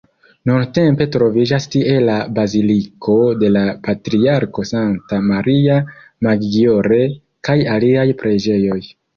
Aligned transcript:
Nuntempe 0.49 1.05
troviĝas 1.15 1.67
tie 1.75 1.97
la 2.05 2.15
baziliko 2.39 3.17
de 3.43 3.51
la 3.57 3.63
patriarko 3.89 4.67
Santa 4.71 5.21
Maria 5.29 5.79
Maggiore 6.29 7.01
kaj 7.49 7.61
aliaj 7.77 8.11
preĝejoj. 8.25 8.85